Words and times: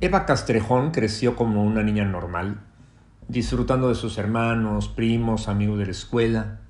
Eva 0.00 0.26
Castrejón 0.26 0.92
creció 0.92 1.34
como 1.34 1.64
una 1.64 1.82
niña 1.82 2.04
normal, 2.04 2.60
disfrutando 3.26 3.88
de 3.88 3.96
sus 3.96 4.16
hermanos, 4.16 4.88
primos, 4.88 5.48
amigos 5.48 5.80
de 5.80 5.86
la 5.86 5.90
escuela. 5.90 6.60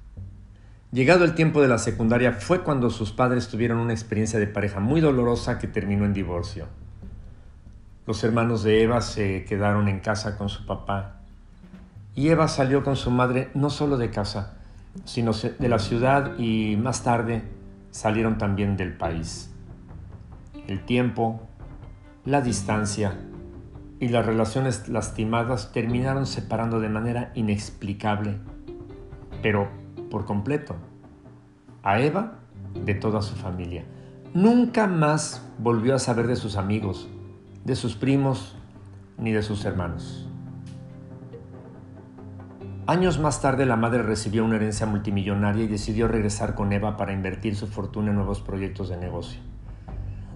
Llegado 0.93 1.27
el 1.27 1.35
tiempo 1.35 1.61
de 1.61 1.69
la 1.69 1.77
secundaria 1.77 2.33
fue 2.33 2.62
cuando 2.62 2.88
sus 2.88 3.12
padres 3.12 3.49
tuvieron 3.49 3.80
una 3.80 3.93
experiencia 3.93 4.39
de 4.39 4.46
pareja 4.46 4.80
muy 4.80 5.03
dolorosa 5.03 5.59
que 5.59 5.67
terminó 5.67 6.07
en 6.07 6.14
divorcio. 6.14 6.68
Los 8.07 8.25
hermanos 8.25 8.62
de 8.62 8.82
Eva 8.82 9.03
se 9.03 9.45
quedaron 9.45 9.89
en 9.89 10.00
casa 10.00 10.39
con 10.39 10.49
su 10.49 10.64
papá 10.64 11.21
y 12.14 12.31
Eva 12.31 12.49
salió 12.49 12.82
con 12.82 12.96
su 12.96 13.11
madre 13.11 13.50
no 13.53 13.68
solo 13.68 13.99
de 13.99 14.08
casa, 14.08 14.57
sino 15.04 15.32
de 15.32 15.68
la 15.68 15.79
ciudad 15.79 16.39
y 16.39 16.76
más 16.76 17.04
tarde 17.04 17.43
salieron 17.90 18.39
también 18.39 18.79
del 18.79 18.96
país. 18.96 19.50
El 20.67 20.82
tiempo, 20.86 21.47
la 22.25 22.40
distancia 22.40 23.18
y 24.00 24.08
las 24.08 24.27
relaciones 24.27 24.89
lastimadas 24.89 25.72
terminaron 25.72 26.27
separando 26.27 26.81
de 26.81 26.89
manera 26.89 27.32
inexplicable, 27.35 28.39
pero 29.43 29.68
por 30.11 30.25
completo, 30.25 30.77
a 31.82 32.00
Eva 32.00 32.39
de 32.75 32.94
toda 32.94 33.22
su 33.22 33.34
familia. 33.34 33.84
Nunca 34.34 34.86
más 34.86 35.42
volvió 35.58 35.94
a 35.94 35.98
saber 35.98 36.27
de 36.27 36.36
sus 36.36 36.56
amigos, 36.56 37.08
de 37.64 37.77
sus 37.77 37.97
primos 37.97 38.56
ni 39.16 39.33
de 39.33 39.42
sus 39.42 39.64
hermanos. 39.64 40.28
Años 42.86 43.19
más 43.19 43.42
tarde 43.42 43.66
la 43.66 43.77
madre 43.77 44.03
recibió 44.03 44.44
una 44.44 44.56
herencia 44.56 44.86
multimillonaria 44.86 45.64
y 45.64 45.69
decidió 45.69 46.08
regresar 46.08 46.55
con 46.55 46.72
Eva 46.72 46.97
para 46.97 47.12
invertir 47.12 47.55
su 47.55 47.66
fortuna 47.66 48.11
en 48.11 48.16
nuevos 48.16 48.41
proyectos 48.41 48.89
de 48.89 48.97
negocio. 48.97 49.41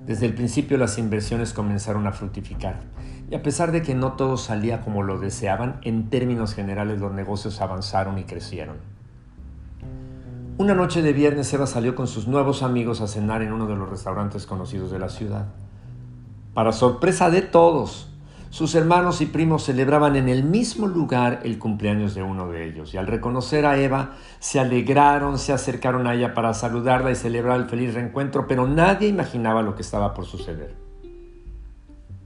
Desde 0.06 0.26
el 0.26 0.34
principio 0.34 0.78
las 0.78 0.98
inversiones 0.98 1.52
comenzaron 1.52 2.06
a 2.06 2.12
fructificar 2.12 2.80
y 3.30 3.34
a 3.34 3.42
pesar 3.42 3.72
de 3.72 3.82
que 3.82 3.94
no 3.94 4.12
todo 4.12 4.36
salía 4.36 4.82
como 4.82 5.02
lo 5.02 5.18
deseaban, 5.18 5.80
en 5.82 6.10
términos 6.10 6.54
generales 6.54 7.00
los 7.00 7.12
negocios 7.12 7.60
avanzaron 7.60 8.18
y 8.18 8.24
crecieron. 8.24 8.76
Una 10.58 10.74
noche 10.74 11.00
de 11.00 11.14
viernes 11.14 11.52
Eva 11.54 11.66
salió 11.66 11.94
con 11.94 12.06
sus 12.06 12.28
nuevos 12.28 12.62
amigos 12.62 13.00
a 13.00 13.06
cenar 13.06 13.40
en 13.40 13.52
uno 13.52 13.66
de 13.66 13.74
los 13.74 13.88
restaurantes 13.88 14.44
conocidos 14.44 14.90
de 14.90 14.98
la 14.98 15.08
ciudad. 15.08 15.46
Para 16.52 16.72
sorpresa 16.72 17.30
de 17.30 17.40
todos, 17.40 18.11
sus 18.52 18.74
hermanos 18.74 19.22
y 19.22 19.26
primos 19.26 19.64
celebraban 19.64 20.14
en 20.14 20.28
el 20.28 20.44
mismo 20.44 20.86
lugar 20.86 21.40
el 21.42 21.58
cumpleaños 21.58 22.14
de 22.14 22.22
uno 22.22 22.50
de 22.50 22.66
ellos 22.68 22.92
y 22.92 22.98
al 22.98 23.06
reconocer 23.06 23.64
a 23.64 23.78
Eva 23.78 24.16
se 24.40 24.60
alegraron, 24.60 25.38
se 25.38 25.54
acercaron 25.54 26.06
a 26.06 26.12
ella 26.12 26.34
para 26.34 26.52
saludarla 26.52 27.10
y 27.10 27.14
celebrar 27.14 27.58
el 27.58 27.66
feliz 27.70 27.94
reencuentro, 27.94 28.46
pero 28.46 28.68
nadie 28.68 29.08
imaginaba 29.08 29.62
lo 29.62 29.74
que 29.74 29.80
estaba 29.80 30.12
por 30.12 30.26
suceder. 30.26 30.74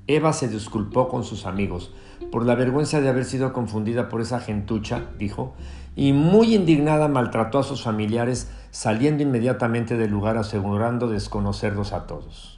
Eva 0.09 0.33
se 0.33 0.49
disculpó 0.49 1.09
con 1.09 1.23
sus 1.23 1.47
amigos 1.47 1.95
por 2.33 2.45
la 2.45 2.57
vergüenza 2.57 3.01
de 3.01 3.09
haber 3.09 3.25
sido 3.25 3.53
confundida 3.53 4.09
por 4.09 4.21
esa 4.21 4.41
gentucha, 4.41 5.03
dijo, 5.21 5.55
y 5.95 6.13
muy 6.13 6.57
indignada 6.57 7.07
maltrató 7.07 7.61
a 7.61 7.63
sus 7.63 7.85
familiares 7.85 8.51
saliendo 8.73 9.23
inmediatamente 9.23 9.97
del 9.97 10.11
lugar 10.11 10.39
asegurando 10.39 11.07
desconocerlos 11.07 11.93
a 11.93 12.09
todos. 12.09 12.56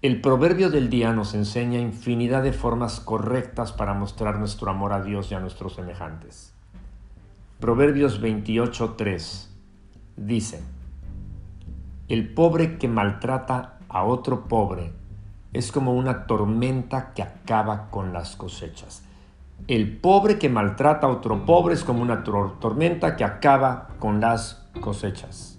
El 0.00 0.20
proverbio 0.20 0.70
del 0.70 0.90
día 0.90 1.12
nos 1.12 1.34
enseña 1.34 1.80
infinidad 1.80 2.44
de 2.44 2.52
formas 2.52 3.00
correctas 3.00 3.72
para 3.72 3.94
mostrar 3.94 4.38
nuestro 4.38 4.70
amor 4.70 4.92
a 4.92 5.02
Dios 5.02 5.32
y 5.32 5.34
a 5.34 5.40
nuestros 5.40 5.74
semejantes. 5.74 6.54
Proverbios 7.58 8.22
28.3 8.22 9.48
dice, 10.16 10.62
El 12.06 12.32
pobre 12.32 12.78
que 12.78 12.86
maltrata 12.86 13.80
a 13.88 14.04
otro 14.04 14.46
pobre 14.46 14.92
es 15.52 15.72
como 15.72 15.92
una 15.94 16.28
tormenta 16.28 17.12
que 17.12 17.22
acaba 17.22 17.90
con 17.90 18.12
las 18.12 18.36
cosechas. 18.36 19.02
El 19.66 19.96
pobre 19.96 20.38
que 20.38 20.48
maltrata 20.48 21.08
a 21.08 21.10
otro 21.10 21.44
pobre 21.44 21.74
es 21.74 21.82
como 21.82 22.02
una 22.02 22.22
tormenta 22.22 23.16
que 23.16 23.24
acaba 23.24 23.88
con 23.98 24.20
las 24.20 24.64
cosechas. 24.80 25.57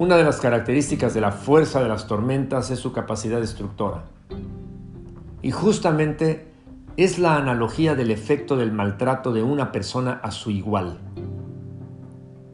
Una 0.00 0.16
de 0.16 0.22
las 0.22 0.40
características 0.40 1.12
de 1.12 1.20
la 1.20 1.32
fuerza 1.32 1.82
de 1.82 1.88
las 1.88 2.06
tormentas 2.06 2.70
es 2.70 2.78
su 2.78 2.92
capacidad 2.92 3.40
destructora. 3.40 4.04
Y 5.42 5.50
justamente 5.50 6.52
es 6.96 7.18
la 7.18 7.34
analogía 7.34 7.96
del 7.96 8.12
efecto 8.12 8.56
del 8.56 8.70
maltrato 8.70 9.32
de 9.32 9.42
una 9.42 9.72
persona 9.72 10.20
a 10.22 10.30
su 10.30 10.52
igual. 10.52 11.00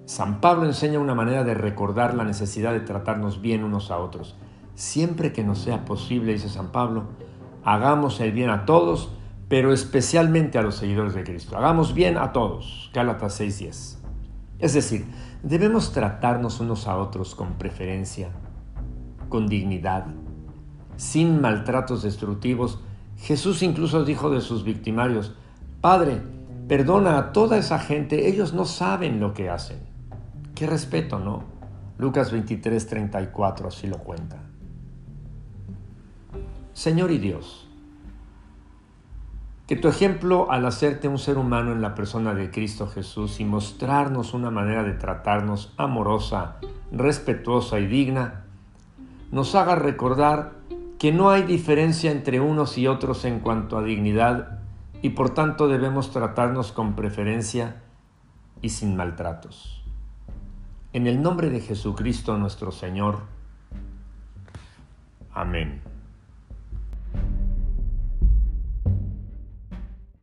San 0.07 0.41
Pablo 0.41 0.65
enseña 0.65 0.99
una 0.99 1.15
manera 1.15 1.45
de 1.45 1.53
recordar 1.53 2.15
la 2.15 2.25
necesidad 2.25 2.73
de 2.73 2.81
tratarnos 2.81 3.43
bien 3.43 3.63
unos 3.63 3.91
a 3.91 3.99
otros. 3.99 4.37
Siempre 4.75 5.35
que 5.35 5.45
nos 5.45 5.59
sea 5.59 5.85
posible, 5.85 6.33
dice 6.33 6.49
San 6.49 6.73
Pablo, 6.73 7.05
hagamos 7.63 8.21
el 8.21 8.33
bien 8.33 8.49
a 8.49 8.65
todos, 8.65 9.11
pero 9.49 9.75
especialmente 9.75 10.57
a 10.57 10.63
los 10.63 10.77
seguidores 10.77 11.13
de 11.13 11.25
Cristo. 11.25 11.59
Hagamos 11.59 11.93
bien 11.93 12.17
a 12.17 12.33
todos. 12.33 12.91
Gálatas 12.95 13.39
6:10. 13.39 14.04
Es 14.65 14.73
decir, 14.73 15.05
debemos 15.43 15.93
tratarnos 15.93 16.59
unos 16.59 16.89
a 16.89 16.97
otros 16.97 17.35
con 17.35 17.59
preferencia, 17.59 18.31
con 19.29 19.47
dignidad, 19.47 20.07
sin 20.97 21.43
maltratos 21.43 22.03
destructivos. 22.03 22.81
Jesús 23.19 23.63
incluso 23.63 24.07
dijo 24.07 24.31
de 24.31 24.41
sus 24.41 24.65
victimarios, 24.65 25.35
Padre, 25.83 26.23
perdona 26.67 27.19
a 27.19 27.33
toda 27.33 27.59
esa 27.59 27.79
gente, 27.79 28.27
ellos 28.27 28.55
no 28.55 28.65
saben 28.65 29.21
lo 29.21 29.35
que 29.35 29.51
hacen. 29.51 29.81
Qué 30.55 30.67
respeto, 30.67 31.19
¿no? 31.19 31.45
Lucas 31.99 32.33
23, 32.33 32.87
34 32.87 33.69
así 33.69 33.87
lo 33.87 33.99
cuenta. 33.99 34.39
Señor 36.73 37.11
y 37.11 37.19
Dios, 37.19 37.69
que 39.67 39.77
tu 39.77 39.89
ejemplo 39.89 40.51
al 40.51 40.67
hacerte 40.67 41.09
un 41.09 41.19
ser 41.19 41.39
humano 41.39 41.73
en 41.73 41.81
la 41.81 41.95
persona 41.95 42.35
de 42.35 42.51
Cristo 42.51 42.87
Jesús 42.87 43.41
y 43.41 43.45
mostrarnos 43.45 44.35
una 44.35 44.51
manera 44.51 44.83
de 44.83 44.93
tratarnos 44.93 45.73
amorosa, 45.79 46.57
respetuosa 46.93 47.79
y 47.79 47.87
digna, 47.87 48.45
nos 49.31 49.55
haga 49.55 49.75
recordar 49.75 50.53
que 50.99 51.13
no 51.13 51.31
hay 51.31 51.43
diferencia 51.43 52.11
entre 52.11 52.41
unos 52.41 52.77
y 52.77 52.87
otros 52.87 53.25
en 53.25 53.41
cuanto 53.41 53.79
a 53.79 53.83
dignidad 53.83 54.59
y 55.01 55.11
por 55.11 55.31
tanto 55.31 55.67
debemos 55.67 56.11
tratarnos 56.11 56.73
con 56.73 56.95
preferencia 56.95 57.83
y 58.61 58.69
sin 58.69 58.97
maltratos. 58.97 59.83
En 60.93 61.07
el 61.07 61.21
nombre 61.21 61.51
de 61.51 61.61
Jesucristo 61.61 62.39
nuestro 62.39 62.71
Señor. 62.71 63.23
Amén. 65.33 65.94